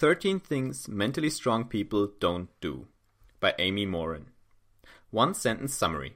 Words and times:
13 0.00 0.40
Things 0.40 0.88
Mentally 0.88 1.28
Strong 1.28 1.64
People 1.64 2.08
Don't 2.20 2.48
Do 2.62 2.86
by 3.38 3.52
Amy 3.58 3.84
Morin. 3.84 4.28
One 5.10 5.34
sentence 5.34 5.74
summary 5.74 6.14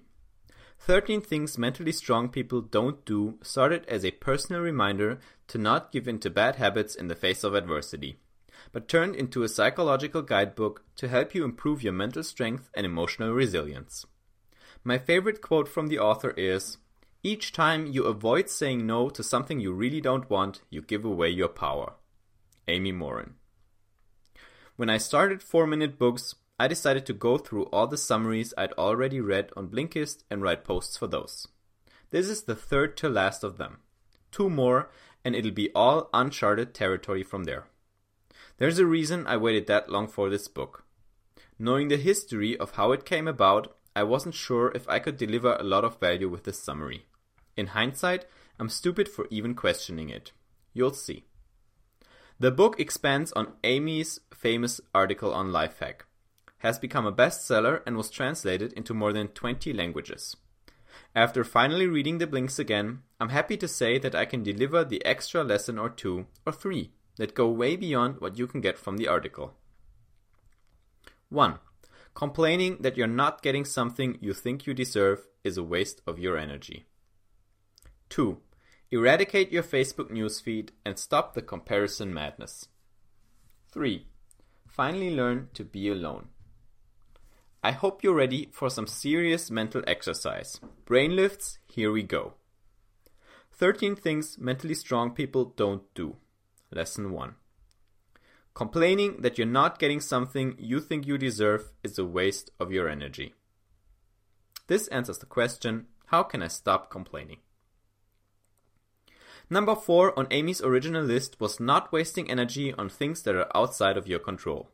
13 0.79 1.21
Things 1.21 1.58
Mentally 1.58 1.92
Strong 1.92 2.31
People 2.31 2.62
Don't 2.62 3.05
Do 3.05 3.34
started 3.42 3.84
as 3.86 4.02
a 4.02 4.12
personal 4.12 4.62
reminder 4.62 5.18
to 5.49 5.58
not 5.58 5.92
give 5.92 6.08
in 6.08 6.18
to 6.20 6.31
bad 6.31 6.57
habits 6.57 6.94
in 6.94 7.08
the 7.08 7.15
face 7.15 7.44
of 7.44 7.55
adversity, 7.55 8.16
but 8.73 8.89
turned 8.89 9.16
into 9.16 9.43
a 9.43 9.50
psychological 9.50 10.23
guidebook 10.23 10.82
to 10.96 11.07
help 11.07 11.35
you 11.35 11.45
improve 11.45 11.82
your 11.82 11.93
mental 11.93 12.23
strength 12.23 12.71
and 12.73 12.87
emotional 12.87 13.32
resilience. 13.35 14.07
My 14.82 14.96
favorite 14.96 15.43
quote 15.43 15.69
from 15.69 15.89
the 15.89 15.98
author 15.98 16.30
is 16.39 16.79
Each 17.23 17.53
time 17.53 17.85
you 17.85 18.05
avoid 18.05 18.48
saying 18.48 18.87
no 18.87 19.11
to 19.11 19.23
something 19.23 19.61
you 19.61 19.75
really 19.75 20.01
don't 20.01 20.30
want, 20.30 20.62
you 20.71 20.80
give 20.80 21.05
away 21.05 21.29
your 21.29 21.48
power. 21.48 21.96
Amy 22.66 22.91
Morin. 22.91 23.35
When 24.77 24.91
I 24.91 24.98
started 24.98 25.41
4 25.41 25.69
Minute 25.69 26.01
Books, 26.01 26.34
I 26.59 26.66
decided 26.66 27.06
to 27.06 27.12
go 27.12 27.38
through 27.38 27.66
all 27.66 27.87
the 27.87 27.96
summaries 27.96 28.52
I'd 28.59 28.73
already 28.73 29.20
read 29.20 29.50
on 29.56 29.69
Blinkist 29.69 30.24
and 30.28 30.42
write 30.42 30.64
posts 30.64 30.97
for 30.97 31.06
those. 31.06 31.47
This 32.10 32.28
is 32.28 32.42
the 32.42 32.56
third 32.56 32.97
to 32.97 33.09
last 33.09 33.45
of 33.45 33.56
them. 33.56 33.78
Two 34.33 34.50
more, 34.50 34.91
and 35.24 35.37
it'll 35.37 35.52
be 35.52 35.70
all 35.77 36.10
uncharted 36.12 36.74
territory 36.74 37.23
from 37.23 37.45
there. 37.45 37.66
There's 38.56 38.80
a 38.80 38.87
reason 38.87 39.28
I 39.28 39.37
waited 39.37 39.69
that 39.69 39.91
long 39.91 40.09
for 40.09 40.28
this 40.28 40.48
book. 40.48 40.84
Knowing 41.56 41.86
the 41.86 41.97
history 41.97 42.59
of 42.59 42.72
how 42.72 42.91
it 42.91 43.05
came 43.05 43.28
about, 43.28 43.77
I 43.95 44.02
wasn't 44.02 44.34
sure 44.34 44.72
if 44.75 44.88
I 44.88 44.98
could 44.98 45.16
deliver 45.16 45.55
a 45.55 45.62
lot 45.62 45.84
of 45.84 46.00
value 46.00 46.28
with 46.28 46.42
this 46.42 46.59
summary. 46.59 47.06
In 47.56 47.69
hindsight, 47.69 48.27
I'm 48.59 48.69
stupid 48.69 49.09
for 49.09 49.28
even 49.30 49.55
questioning 49.55 50.09
it. 50.09 50.33
You'll 50.72 50.95
see. 50.95 51.27
The 52.41 52.51
book 52.51 52.80
expands 52.80 53.33
on 53.33 53.52
Amy's 53.62 54.20
famous 54.34 54.80
article 54.92 55.33
on 55.33 55.51
Lifehack, 55.51 56.02
has 56.59 56.79
become 56.79 57.06
a 57.06 57.12
bestseller 57.12 57.83
and 57.86 57.97
was 57.97 58.11
translated 58.11 58.72
into 58.72 58.92
more 58.92 59.12
than 59.12 59.28
20 59.28 59.72
languages. 59.72 60.36
After 61.14 61.45
finally 61.45 61.86
reading 61.86 62.19
the 62.19 62.27
blinks 62.27 62.58
again, 62.58 63.03
I'm 63.20 63.28
happy 63.28 63.56
to 63.58 63.69
say 63.69 63.98
that 63.98 64.14
I 64.14 64.25
can 64.25 64.42
deliver 64.42 64.84
the 64.84 65.05
extra 65.05 65.45
lesson 65.45 65.78
or 65.78 65.89
two 65.89 66.27
or 66.45 66.53
three 66.53 66.92
that 67.17 67.34
go 67.34 67.48
way 67.48 67.77
beyond 67.77 68.20
what 68.20 68.36
you 68.39 68.47
can 68.47 68.61
get 68.61 68.78
from 68.78 68.97
the 68.97 69.06
article. 69.06 69.55
1. 71.28 71.58
Complaining 72.14 72.78
that 72.80 72.97
you're 72.97 73.06
not 73.06 73.42
getting 73.42 73.64
something 73.64 74.19
you 74.20 74.34
think 74.34 74.67
you 74.67 74.75
deserve 74.75 75.27
is 75.42 75.56
a 75.56 75.62
waste 75.62 76.01
of 76.06 76.19
your 76.19 76.36
energy. 76.36 76.86
2. 78.08 78.39
Eradicate 78.95 79.50
your 79.50 79.64
Facebook 79.64 80.09
newsfeed 80.09 80.69
and 80.84 80.97
stop 80.97 81.34
the 81.34 81.42
comparison 81.42 82.14
madness. 82.14 82.69
3. 83.73 84.06
Finally 84.69 85.11
learn 85.11 85.48
to 85.55 85.64
be 85.64 85.89
alone. 85.89 86.28
I 87.61 87.73
hope 87.73 88.05
you're 88.05 88.14
ready 88.14 88.51
for 88.53 88.70
some 88.70 88.86
serious 88.86 89.51
mental 89.51 89.83
exercise. 89.89 90.61
Brain 90.84 91.17
lifts, 91.17 91.59
here 91.67 91.91
we 91.91 92.05
go. 92.05 92.34
13 93.51 93.97
things 93.97 94.39
mentally 94.39 94.75
strong 94.75 95.11
people 95.11 95.47
don't 95.56 95.92
do. 95.95 96.14
Lesson 96.70 97.11
1. 97.11 97.34
Complaining 98.55 99.23
that 99.23 99.39
you're 99.39 99.45
not 99.61 99.81
getting 99.81 99.98
something 99.98 100.55
you 100.56 100.79
think 100.79 101.05
you 101.05 101.19
deserve 101.19 101.73
is 101.83 101.98
a 101.98 102.05
waste 102.05 102.53
of 102.61 102.70
your 102.70 102.89
energy. 102.89 103.34
This 104.69 104.86
answers 104.86 105.19
the 105.19 105.27
question 105.27 105.86
how 106.06 106.23
can 106.23 106.45
I 106.45 106.47
stop 106.47 106.91
complaining? 106.91 107.39
Number 109.50 109.75
4 109.75 110.19
on 110.19 110.27
Amy's 110.31 110.62
original 110.62 111.05
list 111.05 111.39
was 111.39 111.61
not 111.61 111.92
wasting 111.92 112.31
energy 112.31 112.73
on 112.73 112.89
things 112.89 113.23
that 113.23 113.37
are 113.37 113.55
outside 113.55 113.97
of 113.97 114.06
your 114.06 114.19
control. 114.19 114.70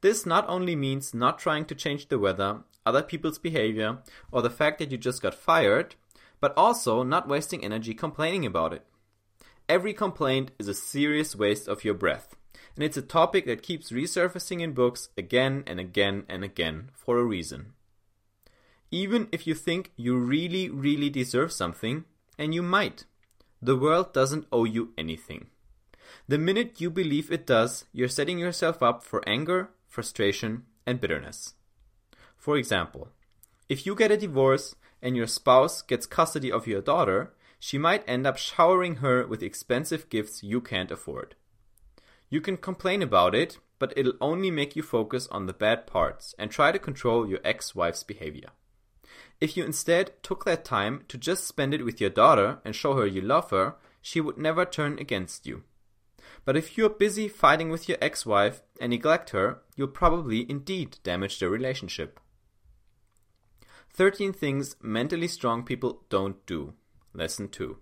This 0.00 0.24
not 0.24 0.48
only 0.48 0.74
means 0.74 1.12
not 1.12 1.38
trying 1.38 1.66
to 1.66 1.74
change 1.74 2.08
the 2.08 2.18
weather, 2.18 2.60
other 2.86 3.02
people's 3.02 3.38
behavior, 3.38 3.98
or 4.32 4.40
the 4.40 4.50
fact 4.50 4.78
that 4.78 4.90
you 4.90 4.96
just 4.96 5.20
got 5.20 5.34
fired, 5.34 5.94
but 6.40 6.56
also 6.56 7.02
not 7.02 7.28
wasting 7.28 7.64
energy 7.64 7.92
complaining 7.92 8.46
about 8.46 8.72
it. 8.72 8.86
Every 9.68 9.92
complaint 9.92 10.50
is 10.58 10.68
a 10.68 10.74
serious 10.74 11.36
waste 11.36 11.68
of 11.68 11.84
your 11.84 11.94
breath, 11.94 12.34
and 12.74 12.82
it's 12.82 12.96
a 12.96 13.02
topic 13.02 13.44
that 13.46 13.62
keeps 13.62 13.92
resurfacing 13.92 14.60
in 14.60 14.72
books 14.72 15.10
again 15.18 15.62
and 15.66 15.78
again 15.78 16.24
and 16.28 16.42
again 16.42 16.90
for 16.94 17.18
a 17.18 17.24
reason. 17.24 17.74
Even 18.90 19.28
if 19.30 19.46
you 19.46 19.54
think 19.54 19.92
you 19.96 20.16
really, 20.16 20.68
really 20.68 21.10
deserve 21.10 21.52
something, 21.52 22.04
and 22.38 22.54
you 22.54 22.62
might, 22.62 23.04
the 23.62 23.76
world 23.76 24.12
doesn't 24.12 24.46
owe 24.50 24.64
you 24.64 24.92
anything. 24.96 25.46
The 26.28 26.38
minute 26.38 26.80
you 26.80 26.90
believe 26.90 27.30
it 27.30 27.46
does, 27.46 27.84
you're 27.92 28.08
setting 28.08 28.38
yourself 28.38 28.82
up 28.82 29.02
for 29.02 29.22
anger, 29.28 29.70
frustration, 29.86 30.64
and 30.86 31.00
bitterness. 31.00 31.54
For 32.36 32.56
example, 32.56 33.08
if 33.68 33.84
you 33.84 33.94
get 33.94 34.10
a 34.10 34.16
divorce 34.16 34.74
and 35.02 35.16
your 35.16 35.26
spouse 35.26 35.82
gets 35.82 36.06
custody 36.06 36.50
of 36.50 36.66
your 36.66 36.80
daughter, 36.80 37.32
she 37.58 37.76
might 37.76 38.08
end 38.08 38.26
up 38.26 38.38
showering 38.38 38.96
her 38.96 39.26
with 39.26 39.42
expensive 39.42 40.08
gifts 40.08 40.42
you 40.42 40.60
can't 40.60 40.90
afford. 40.90 41.34
You 42.30 42.40
can 42.40 42.56
complain 42.56 43.02
about 43.02 43.34
it, 43.34 43.58
but 43.78 43.92
it'll 43.96 44.14
only 44.20 44.50
make 44.50 44.74
you 44.74 44.82
focus 44.82 45.28
on 45.30 45.46
the 45.46 45.52
bad 45.52 45.86
parts 45.86 46.34
and 46.38 46.50
try 46.50 46.72
to 46.72 46.78
control 46.78 47.28
your 47.28 47.40
ex 47.44 47.74
wife's 47.74 48.04
behavior. 48.04 48.50
If 49.40 49.56
you 49.56 49.64
instead 49.64 50.22
took 50.22 50.44
that 50.44 50.64
time 50.64 51.04
to 51.08 51.16
just 51.16 51.46
spend 51.46 51.72
it 51.72 51.84
with 51.84 52.00
your 52.00 52.10
daughter 52.10 52.58
and 52.64 52.76
show 52.76 52.94
her 52.94 53.06
you 53.06 53.22
love 53.22 53.50
her, 53.50 53.76
she 54.02 54.20
would 54.20 54.36
never 54.36 54.64
turn 54.64 54.98
against 54.98 55.46
you. 55.46 55.64
But 56.44 56.56
if 56.56 56.76
you're 56.76 56.90
busy 56.90 57.28
fighting 57.28 57.70
with 57.70 57.88
your 57.88 57.98
ex 58.00 58.26
wife 58.26 58.62
and 58.80 58.90
neglect 58.90 59.30
her, 59.30 59.62
you'll 59.76 59.88
probably 59.88 60.48
indeed 60.50 60.98
damage 61.02 61.38
the 61.38 61.48
relationship. 61.48 62.20
13 63.92 64.32
things 64.32 64.76
mentally 64.80 65.28
strong 65.28 65.64
people 65.64 66.02
don't 66.08 66.44
do. 66.46 66.74
Lesson 67.12 67.48
2. 67.48 67.78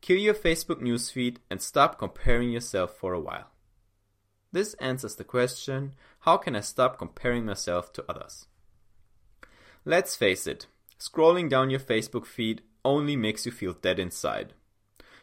Kill 0.00 0.18
your 0.18 0.34
Facebook 0.34 0.80
newsfeed 0.80 1.38
and 1.50 1.60
stop 1.60 1.98
comparing 1.98 2.50
yourself 2.50 2.94
for 2.96 3.12
a 3.12 3.20
while. 3.20 3.50
This 4.52 4.74
answers 4.74 5.16
the 5.16 5.24
question 5.24 5.94
how 6.20 6.36
can 6.36 6.54
I 6.54 6.60
stop 6.60 6.98
comparing 6.98 7.44
myself 7.44 7.92
to 7.94 8.04
others? 8.08 8.46
Let's 9.88 10.16
face 10.16 10.46
it, 10.46 10.66
scrolling 11.00 11.48
down 11.48 11.70
your 11.70 11.80
Facebook 11.80 12.26
feed 12.26 12.60
only 12.84 13.16
makes 13.16 13.46
you 13.46 13.52
feel 13.52 13.72
dead 13.72 13.98
inside. 13.98 14.52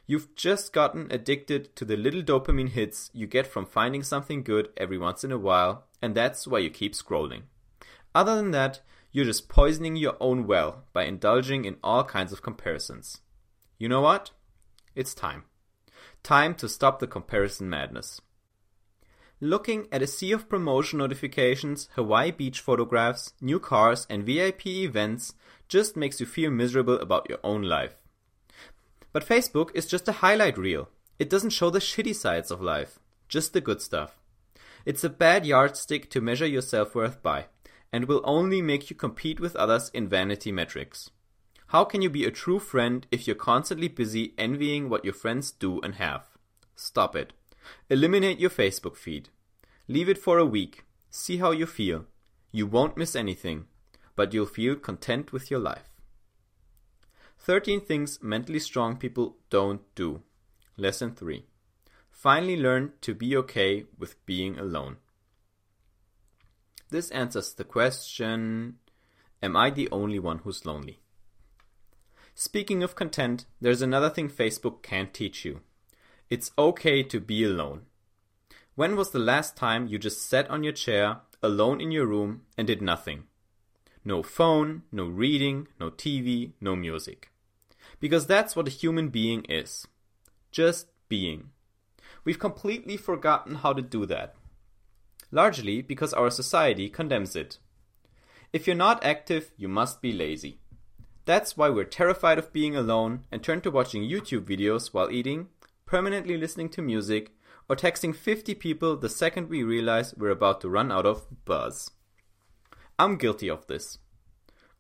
You've 0.07 0.33
just 0.33 0.73
gotten 0.73 1.05
addicted 1.11 1.75
to 1.75 1.85
the 1.85 1.95
little 1.95 2.23
dopamine 2.23 2.69
hits 2.69 3.11
you 3.13 3.27
get 3.27 3.45
from 3.45 3.67
finding 3.67 4.01
something 4.01 4.41
good 4.41 4.69
every 4.75 4.97
once 4.97 5.23
in 5.23 5.31
a 5.31 5.37
while, 5.37 5.83
and 6.01 6.15
that's 6.15 6.47
why 6.47 6.57
you 6.57 6.71
keep 6.71 6.93
scrolling. 6.93 7.43
Other 8.15 8.35
than 8.35 8.49
that, 8.51 8.81
you're 9.11 9.25
just 9.25 9.49
poisoning 9.49 9.97
your 9.97 10.17
own 10.19 10.47
well 10.47 10.85
by 10.93 11.03
indulging 11.03 11.65
in 11.65 11.77
all 11.83 12.03
kinds 12.03 12.33
of 12.33 12.41
comparisons. 12.41 13.21
You 13.77 13.87
know 13.87 14.01
what? 14.01 14.31
It's 14.95 15.13
time. 15.13 15.43
Time 16.23 16.55
to 16.55 16.67
stop 16.67 16.97
the 16.97 17.05
comparison 17.05 17.69
madness. 17.69 18.19
Looking 19.41 19.87
at 19.91 20.01
a 20.01 20.07
sea 20.07 20.31
of 20.31 20.47
promotion 20.47 20.99
notifications, 20.99 21.89
Hawaii 21.95 22.31
beach 22.31 22.61
photographs, 22.61 23.33
new 23.41 23.59
cars, 23.59 24.07
and 24.09 24.25
VIP 24.25 24.67
events 24.67 25.33
just 25.67 25.97
makes 25.97 26.21
you 26.21 26.25
feel 26.25 26.51
miserable 26.51 26.97
about 26.99 27.27
your 27.29 27.39
own 27.43 27.63
life. 27.63 27.95
But 29.11 29.25
Facebook 29.25 29.71
is 29.73 29.87
just 29.87 30.07
a 30.07 30.13
highlight 30.23 30.57
reel. 30.57 30.87
It 31.19 31.29
doesn't 31.29 31.49
show 31.49 31.69
the 31.69 31.79
shitty 31.79 32.15
sides 32.15 32.49
of 32.49 32.61
life, 32.61 32.99
just 33.27 33.51
the 33.51 33.61
good 33.61 33.81
stuff. 33.81 34.21
It's 34.85 35.03
a 35.03 35.09
bad 35.09 35.45
yardstick 35.45 36.09
to 36.11 36.21
measure 36.21 36.47
your 36.47 36.61
self 36.61 36.95
worth 36.95 37.21
by, 37.21 37.47
and 37.91 38.05
will 38.05 38.21
only 38.23 38.61
make 38.61 38.89
you 38.89 38.95
compete 38.95 39.41
with 39.41 39.55
others 39.55 39.91
in 39.93 40.07
vanity 40.07 40.51
metrics. 40.51 41.09
How 41.67 41.83
can 41.83 42.01
you 42.01 42.09
be 42.09 42.25
a 42.25 42.31
true 42.31 42.59
friend 42.59 43.05
if 43.11 43.27
you're 43.27 43.35
constantly 43.35 43.89
busy 43.89 44.33
envying 44.37 44.87
what 44.87 45.03
your 45.03 45.13
friends 45.13 45.51
do 45.51 45.81
and 45.81 45.95
have? 45.95 46.23
Stop 46.75 47.15
it. 47.15 47.33
Eliminate 47.89 48.39
your 48.39 48.49
Facebook 48.49 48.95
feed. 48.95 49.29
Leave 49.87 50.09
it 50.09 50.17
for 50.17 50.37
a 50.37 50.45
week. 50.45 50.83
See 51.09 51.37
how 51.37 51.51
you 51.51 51.65
feel. 51.65 52.05
You 52.51 52.65
won't 52.65 52.97
miss 52.97 53.15
anything, 53.15 53.65
but 54.15 54.33
you'll 54.33 54.45
feel 54.45 54.75
content 54.75 55.31
with 55.31 55.51
your 55.51 55.59
life. 55.59 55.89
13 57.39 57.81
things 57.81 58.21
mentally 58.21 58.59
strong 58.59 58.97
people 58.97 59.37
don't 59.49 59.81
do. 59.93 60.21
Lesson 60.77 61.13
3. 61.13 61.45
Finally 62.11 62.57
learn 62.57 62.93
to 63.01 63.13
be 63.13 63.37
okay 63.37 63.85
with 63.99 64.25
being 64.25 64.57
alone. 64.57 64.97
This 66.89 67.11
answers 67.11 67.53
the 67.53 67.63
question 67.63 68.77
Am 69.43 69.55
I 69.55 69.69
the 69.69 69.89
only 69.91 70.17
one 70.17 70.39
who's 70.39 70.65
lonely? 70.65 70.99
Speaking 72.33 72.83
of 72.83 72.95
content, 72.95 73.45
there's 73.61 73.81
another 73.81 74.09
thing 74.09 74.29
Facebook 74.29 74.81
can't 74.81 75.13
teach 75.13 75.45
you 75.45 75.61
it's 76.29 76.51
okay 76.57 77.03
to 77.03 77.19
be 77.19 77.43
alone. 77.43 77.81
When 78.75 78.95
was 78.95 79.11
the 79.11 79.19
last 79.19 79.55
time 79.55 79.87
you 79.87 79.97
just 79.99 80.27
sat 80.27 80.49
on 80.49 80.63
your 80.63 80.73
chair, 80.73 81.21
alone 81.41 81.79
in 81.79 81.91
your 81.91 82.05
room, 82.05 82.41
and 82.57 82.67
did 82.67 82.81
nothing? 82.81 83.23
No 84.03 84.21
phone, 84.21 84.83
no 84.91 85.05
reading, 85.05 85.67
no 85.79 85.89
TV, 85.89 86.53
no 86.59 86.75
music. 86.75 87.31
Because 87.99 88.27
that's 88.27 88.55
what 88.55 88.67
a 88.67 88.71
human 88.71 89.09
being 89.09 89.45
is. 89.45 89.87
Just 90.51 90.87
being. 91.07 91.49
we've 92.23 92.39
completely 92.39 92.97
forgotten 92.97 93.55
how 93.55 93.71
to 93.71 93.81
do 93.81 94.05
that. 94.07 94.35
Largely 95.31 95.81
because 95.81 96.13
our 96.13 96.29
society 96.29 96.89
condemns 96.89 97.35
it. 97.35 97.59
If 98.51 98.65
you're 98.67 98.75
not 98.75 99.03
active, 99.03 99.51
you 99.57 99.67
must 99.67 100.01
be 100.01 100.11
lazy. 100.11 100.59
That's 101.25 101.57
why 101.57 101.69
we're 101.69 101.85
terrified 101.85 102.37
of 102.37 102.53
being 102.53 102.75
alone 102.75 103.25
and 103.31 103.43
turn 103.43 103.61
to 103.61 103.71
watching 103.71 104.03
YouTube 104.03 104.45
videos 104.45 104.93
while 104.93 105.11
eating, 105.11 105.49
permanently 105.85 106.37
listening 106.37 106.69
to 106.69 106.81
music, 106.81 107.35
or 107.69 107.75
texting 107.75 108.15
50 108.15 108.55
people 108.55 108.95
the 108.95 109.09
second 109.09 109.49
we 109.49 109.63
realize 109.63 110.13
we're 110.15 110.29
about 110.29 110.61
to 110.61 110.69
run 110.69 110.91
out 110.91 111.05
of 111.05 111.25
buzz. 111.45 111.91
I'm 112.97 113.17
guilty 113.17 113.49
of 113.49 113.67
this. 113.67 113.97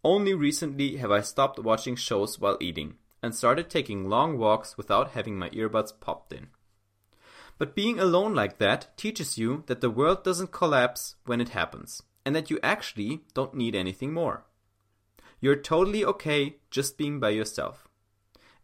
Only 0.03 0.33
recently 0.33 0.97
have 0.97 1.11
I 1.11 1.21
stopped 1.21 1.59
watching 1.59 1.95
shows 1.95 2.39
while 2.39 2.57
eating 2.61 2.95
and 3.23 3.33
started 3.33 3.69
taking 3.69 4.07
long 4.07 4.37
walks 4.37 4.77
without 4.77 5.11
having 5.11 5.37
my 5.37 5.49
earbuds 5.49 5.91
popped 5.99 6.31
in. 6.31 6.47
But 7.57 7.75
being 7.75 7.99
alone 7.99 8.35
like 8.35 8.57
that 8.59 8.95
teaches 8.97 9.37
you 9.37 9.63
that 9.67 9.81
the 9.81 9.89
world 9.89 10.23
doesn't 10.23 10.51
collapse 10.51 11.15
when 11.25 11.41
it 11.41 11.49
happens, 11.49 12.03
and 12.25 12.35
that 12.35 12.49
you 12.49 12.59
actually 12.61 13.21
don't 13.33 13.55
need 13.55 13.75
anything 13.75 14.13
more. 14.13 14.45
You're 15.39 15.55
totally 15.55 16.05
okay 16.05 16.57
just 16.69 16.97
being 16.97 17.19
by 17.19 17.29
yourself. 17.29 17.84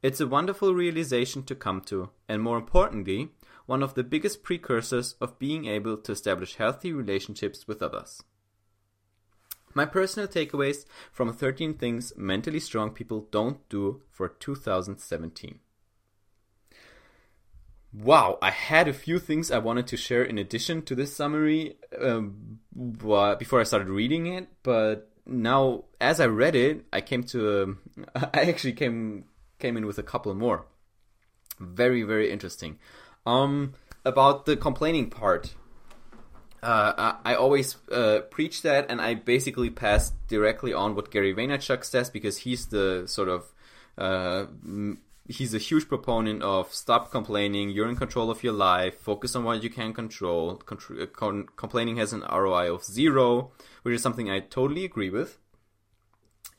It's 0.02 0.20
a 0.20 0.28
wonderful 0.28 0.74
realization 0.74 1.44
to 1.44 1.56
come 1.56 1.82
to, 1.82 2.10
and 2.28 2.42
more 2.42 2.58
importantly, 2.58 3.30
one 3.68 3.84
of 3.84 3.94
the 3.94 4.04
biggest 4.04 4.42
precursors 4.42 5.14
of 5.22 5.38
being 5.38 5.66
able 5.66 5.98
to 5.98 6.12
establish 6.12 6.56
healthy 6.56 6.92
relationships 6.92 7.68
with 7.68 7.84
others. 7.84 8.24
My 9.74 9.86
personal 9.86 10.28
takeaways 10.28 10.86
from 11.12 11.32
13 11.32 11.76
things 11.76 12.14
mentally 12.18 12.60
strong 12.60 12.92
people 12.92 13.28
don't 13.32 13.68
do 13.70 14.02
for 14.10 14.28
2017. 14.28 15.60
Wow, 17.94 18.38
I 18.42 18.52
had 18.52 18.88
a 18.88 18.94
few 18.94 19.20
things 19.20 19.52
I 19.52 19.60
wanted 19.60 19.86
to 19.88 19.98
share 19.98 20.24
in 20.24 20.38
addition 20.38 20.82
to 20.84 20.96
this 20.96 21.16
summary 21.16 21.76
um, 22.02 22.60
before 22.74 23.60
I 23.60 23.64
started 23.64 23.90
reading 23.90 24.28
it, 24.28 24.48
but 24.64 25.12
now 25.26 25.86
as 26.00 26.20
I 26.20 26.26
read 26.26 26.56
it, 26.56 26.86
I 26.92 27.02
came 27.02 27.24
to 27.26 27.64
um, 27.64 27.80
I 28.16 28.42
actually 28.50 28.74
came 28.74 29.26
came 29.62 29.78
in 29.78 29.86
with 29.86 29.98
a 29.98 30.04
couple 30.04 30.34
more. 30.34 30.66
Very 31.60 32.04
very 32.04 32.32
interesting. 32.32 32.80
Um, 33.26 33.74
about 34.04 34.46
the 34.46 34.58
complaining 34.58 35.10
part, 35.10 35.54
uh, 36.64 37.18
I, 37.24 37.34
I, 37.34 37.36
always 37.36 37.78
uh, 37.92 38.22
preach 38.32 38.64
that, 38.64 38.90
and 38.90 39.00
I 39.00 39.14
basically 39.14 39.70
pass 39.70 40.12
directly 40.28 40.74
on 40.74 40.96
what 40.96 41.12
Gary 41.12 41.34
Vaynerchuk 41.34 41.84
says 41.84 42.10
because 42.10 42.38
he's 42.38 42.68
the 42.68 43.04
sort 43.06 43.30
of 43.30 43.54
uh, 43.98 44.46
he's 45.28 45.54
a 45.54 45.58
huge 45.58 45.88
proponent 45.88 46.44
of 46.44 46.74
stop 46.74 47.12
complaining. 47.12 47.70
You're 47.70 47.90
in 47.90 47.96
control 47.96 48.30
of 48.30 48.44
your 48.44 48.54
life. 48.54 49.00
Focus 49.00 49.36
on 49.36 49.44
what 49.44 49.64
you 49.64 49.70
can 49.70 49.94
control. 49.94 50.58
Contr- 50.58 51.04
uh, 51.04 51.06
con- 51.08 51.48
complaining 51.56 51.98
has 51.98 52.14
an 52.14 52.22
ROI 52.22 52.74
of 52.74 52.84
zero, 52.84 53.52
which 53.84 53.96
is 53.96 54.02
something 54.02 54.30
I 54.30 54.40
totally 54.40 54.86
agree 54.86 55.10
with. 55.10 55.38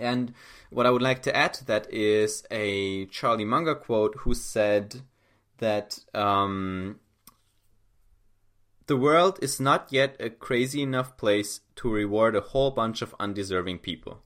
And 0.02 0.34
what 0.70 0.86
I 0.86 0.90
would 0.90 1.02
like 1.02 1.22
to 1.22 1.36
add 1.36 1.54
to 1.54 1.64
that 1.66 1.92
is 1.92 2.44
a 2.50 3.06
Charlie 3.06 3.44
Munger 3.44 3.74
quote 3.74 4.16
who 4.20 4.34
said 4.34 5.02
that 5.58 5.98
um, 6.12 6.98
the 8.86 8.96
world 8.96 9.38
is 9.40 9.60
not 9.60 9.88
yet 9.90 10.16
a 10.18 10.28
crazy 10.28 10.82
enough 10.82 11.16
place 11.16 11.60
to 11.76 11.88
reward 11.90 12.34
a 12.34 12.40
whole 12.40 12.72
bunch 12.72 13.00
of 13.00 13.14
undeserving 13.20 13.78
people. 13.78 14.22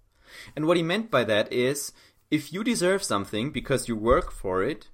And 0.54 0.66
what 0.66 0.76
he 0.76 0.82
meant 0.82 1.10
by 1.10 1.24
that 1.24 1.52
is 1.52 1.92
if 2.30 2.52
you 2.52 2.64
deserve 2.64 3.02
something 3.02 3.50
because 3.50 3.88
you 3.88 3.96
work 3.96 4.32
for 4.32 4.62
it, 4.62 4.88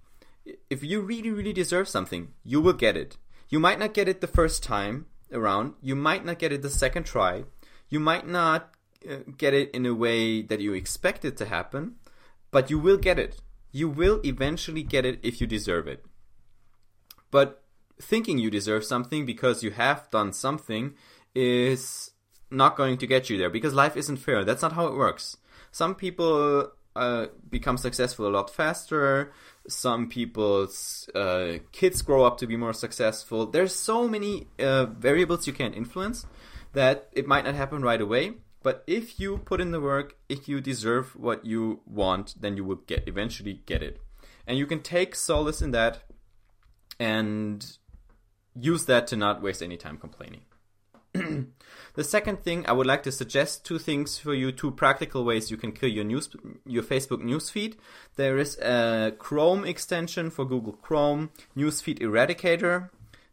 if 0.69 0.83
you 0.83 1.01
really, 1.01 1.31
really 1.31 1.53
deserve 1.53 1.89
something, 1.89 2.33
you 2.45 2.61
will 2.61 2.73
get 2.73 2.97
it. 2.97 3.17
You 3.49 3.61
might 3.61 3.79
not 3.79 3.95
get 3.95 4.09
it 4.09 4.21
the 4.21 4.27
first 4.27 4.63
time 4.63 5.07
around, 5.33 5.75
you 5.81 5.95
might 5.95 6.25
not 6.25 6.39
get 6.39 6.53
it 6.53 6.63
the 6.63 6.71
second 6.71 7.05
try, 7.05 7.45
you 7.89 8.01
might 8.01 8.27
not 8.27 8.71
get 9.37 9.55
it 9.55 9.71
in 9.73 9.87
a 9.87 9.95
way 9.95 10.43
that 10.43 10.61
you 10.61 10.75
expect 10.75 11.25
it 11.25 11.37
to 11.39 11.47
happen, 11.47 11.97
but 12.51 12.71
you 12.71 12.79
will 12.79 12.99
get 12.99 13.19
it. 13.19 13.41
You 13.71 13.89
will 13.89 14.21
eventually 14.25 14.83
get 14.83 15.05
it 15.05 15.19
if 15.23 15.41
you 15.41 15.47
deserve 15.47 15.89
it. 15.89 16.05
But 17.31 17.63
thinking 18.01 18.39
you 18.39 18.51
deserve 18.51 18.85
something 18.85 19.25
because 19.25 19.63
you 19.63 19.71
have 19.71 20.11
done 20.11 20.33
something 20.33 20.95
is 21.35 22.11
not 22.51 22.77
going 22.77 22.99
to 22.99 23.07
get 23.07 23.31
you 23.31 23.39
there 23.39 23.51
because 23.51 23.75
life 23.75 23.97
isn't 23.97 24.19
fair. 24.19 24.45
That's 24.45 24.63
not 24.63 24.73
how 24.73 24.87
it 24.87 24.95
works. 24.95 25.39
Some 25.71 25.95
people 25.95 26.71
uh, 26.95 27.27
become 27.49 27.79
successful 27.79 28.27
a 28.27 28.29
lot 28.29 28.51
faster. 28.51 29.33
Some 29.67 30.09
people's 30.09 31.09
uh, 31.15 31.59
kids 31.73 32.03
grow 32.03 32.25
up 32.25 32.39
to 32.39 32.47
be 32.47 32.57
more 32.57 32.75
successful. 32.75 33.47
There's 33.47 33.75
so 33.75 34.07
many 34.07 34.49
uh, 34.59 34.87
variables 34.87 35.47
you 35.47 35.53
can 35.53 35.73
influence 35.73 36.27
that 36.75 37.09
it 37.13 37.27
might 37.27 37.45
not 37.45 37.55
happen 37.55 37.83
right 37.83 38.01
away. 38.01 38.35
But 38.63 38.85
if 38.87 39.19
you 39.19 39.39
put 39.39 39.61
in 39.61 39.71
the 39.71 39.81
work, 39.81 40.17
if 40.29 40.49
you 40.49 40.61
deserve 40.61 41.17
what 41.17 41.45
you 41.45 41.81
want, 41.87 42.35
then 42.41 42.57
you 42.57 42.65
will 42.65 42.83
get 42.87 43.05
eventually 43.07 43.63
get 43.67 43.83
it, 43.83 44.01
and 44.47 44.59
you 44.59 44.67
can 44.67 44.83
take 44.83 45.15
solace 45.15 45.63
in 45.63 45.71
that, 45.73 46.03
and 46.99 47.79
use 48.55 48.85
that 48.87 49.07
to 49.09 49.17
not 49.17 49.43
waste 49.43 49.63
any 49.63 49.77
time 49.77 49.99
complaining. 49.99 50.43
the 51.95 52.05
second 52.05 52.43
thing 52.43 52.65
I 52.67 52.73
would 52.73 52.87
like 52.87 53.03
to 53.03 53.13
suggest 53.13 53.67
two 53.67 53.79
things 53.79 54.19
for 54.19 54.33
you, 54.33 54.51
two 54.51 54.71
practical 54.71 55.25
ways 55.25 55.51
you 55.51 55.57
can 55.57 55.73
kill 55.73 55.91
your 55.91 56.05
news, 56.05 56.29
your 56.67 56.83
Facebook 56.83 57.23
newsfeed. 57.23 57.75
There 58.17 58.39
is 58.39 58.59
a 58.59 59.13
Chrome 59.19 59.65
extension 59.65 60.31
for 60.31 60.45
Google 60.45 60.73
Chrome, 60.73 61.31
Newsfeed 61.57 62.01
Eradicator. 62.01 62.89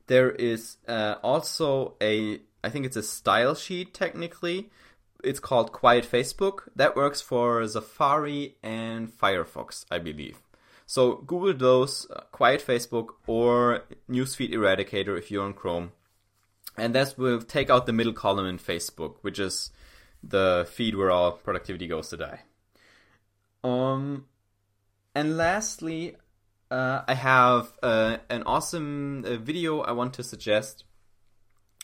There 0.07 0.31
is 0.31 0.77
uh, 0.87 1.15
also 1.23 1.95
a, 2.01 2.41
I 2.63 2.69
think 2.69 2.85
it's 2.85 2.97
a 2.97 3.03
style 3.03 3.55
sheet 3.55 3.93
technically. 3.93 4.69
It's 5.23 5.39
called 5.39 5.71
Quiet 5.71 6.09
Facebook. 6.09 6.69
That 6.75 6.95
works 6.95 7.21
for 7.21 7.67
Safari 7.67 8.55
and 8.63 9.11
Firefox, 9.11 9.85
I 9.91 9.99
believe. 9.99 10.37
So 10.85 11.17
Google 11.17 11.53
those, 11.53 12.07
uh, 12.09 12.21
Quiet 12.31 12.65
Facebook 12.65 13.09
or 13.27 13.83
Newsfeed 14.09 14.51
Eradicator 14.51 15.17
if 15.17 15.29
you're 15.29 15.43
on 15.43 15.53
Chrome 15.53 15.91
and 16.79 16.95
that 16.95 17.17
will 17.17 17.41
take 17.41 17.69
out 17.69 17.85
the 17.85 17.93
middle 17.93 18.13
column 18.13 18.45
in 18.45 18.57
Facebook, 18.57 19.15
which 19.21 19.39
is 19.39 19.71
the 20.23 20.67
feed 20.71 20.95
where 20.95 21.11
all 21.11 21.33
productivity 21.33 21.87
goes 21.87 22.09
to 22.09 22.17
die. 22.17 22.41
Um, 23.63 24.25
and 25.13 25.37
lastly, 25.37 26.15
uh, 26.71 27.01
I 27.07 27.13
have 27.13 27.73
uh, 27.83 28.17
an 28.29 28.43
awesome 28.43 29.25
uh, 29.25 29.35
video 29.37 29.81
I 29.81 29.91
want 29.91 30.13
to 30.15 30.23
suggest, 30.23 30.85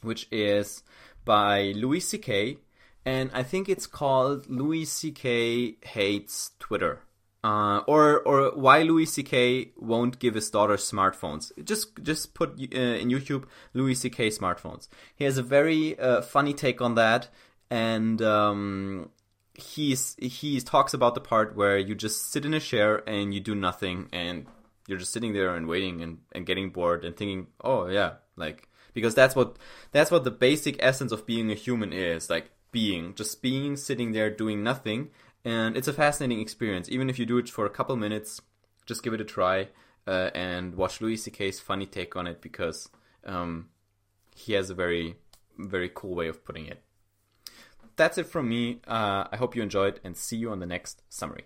which 0.02 0.28
is 0.32 0.84
by 1.26 1.74
Louis 1.76 2.00
C.K. 2.00 2.58
And 3.06 3.30
I 3.34 3.44
think 3.44 3.70
it's 3.70 3.86
called 3.86 4.50
Louis 4.50 4.86
C.K. 4.86 5.78
Hates 5.84 6.52
Twitter. 6.60 7.02
Uh, 7.44 7.84
or 7.86 8.22
or 8.22 8.50
why 8.56 8.82
Louis 8.82 9.06
C.K. 9.06 9.72
won't 9.78 10.18
give 10.18 10.34
his 10.34 10.50
daughter 10.50 10.78
smartphones. 10.78 11.52
Just 11.64 12.02
just 12.02 12.34
put 12.34 12.60
uh, 12.60 12.80
in 12.80 13.10
YouTube 13.10 13.46
Louis 13.76 13.94
C.K. 13.94 14.30
smartphones. 14.30 14.88
He 15.16 15.26
has 15.26 15.38
a 15.38 15.44
very 15.44 15.98
uh, 16.00 16.24
funny 16.24 16.56
take 16.56 16.82
on 16.82 16.96
that, 16.96 17.30
and 17.70 18.20
um, 18.24 19.12
he's 19.54 20.16
he 20.18 20.60
talks 20.62 20.96
about 20.96 21.14
the 21.14 21.22
part 21.22 21.56
where 21.56 21.78
you 21.78 21.94
just 21.94 22.32
sit 22.32 22.46
in 22.46 22.56
a 22.56 22.60
chair 22.60 23.08
and 23.08 23.32
you 23.32 23.40
do 23.40 23.54
nothing, 23.54 24.10
and 24.12 24.48
you're 24.88 24.98
just 24.98 25.14
sitting 25.14 25.34
there 25.34 25.56
and 25.56 25.68
waiting 25.68 26.02
and, 26.02 26.18
and 26.32 26.48
getting 26.48 26.72
bored 26.72 27.06
and 27.06 27.16
thinking, 27.16 27.46
oh 27.64 27.88
yeah, 27.88 28.14
like 28.36 28.70
because 28.94 29.14
that's 29.14 29.36
what 29.36 29.58
that's 29.92 30.10
what 30.10 30.24
the 30.24 30.32
basic 30.32 30.78
essence 30.80 31.12
of 31.12 31.28
being 31.28 31.52
a 31.52 31.56
human 31.56 31.94
is, 31.94 32.28
like 32.28 32.50
being 32.76 33.16
just 33.16 33.42
being 33.42 33.78
sitting 33.78 34.12
there 34.12 34.30
doing 34.30 34.62
nothing 34.62 35.10
and 35.46 35.78
it's 35.78 35.88
a 35.88 35.94
fascinating 35.94 36.42
experience. 36.42 36.90
Even 36.90 37.10
if 37.10 37.18
you 37.18 37.26
do 37.26 37.38
it 37.38 37.48
for 37.48 37.66
a 37.66 37.70
couple 37.70 37.96
minutes, 37.96 38.42
just 38.86 39.02
give 39.02 39.14
it 39.14 39.22
a 39.22 39.24
try 39.24 39.70
uh, 40.06 40.30
and 40.36 40.76
watch 40.76 41.00
Louis 41.00 41.16
C.K.'s 41.16 41.62
funny 41.62 41.86
take 41.86 42.18
on 42.18 42.28
it 42.28 42.42
because 42.42 42.90
um, 43.26 43.70
he 44.36 44.52
has 44.54 44.70
a 44.70 44.76
very, 44.76 45.16
very 45.58 45.90
cool 45.94 46.16
way 46.16 46.28
of 46.28 46.44
putting 46.44 46.66
it. 46.66 46.84
That's 47.96 48.18
it 48.18 48.26
from 48.26 48.50
me. 48.50 48.82
Uh, 48.86 49.24
I 49.32 49.38
hope 49.38 49.56
you 49.56 49.64
enjoyed 49.64 50.02
and 50.04 50.18
see 50.18 50.36
you 50.36 50.52
on 50.52 50.60
the 50.60 50.66
next 50.66 51.02
summary. 51.08 51.46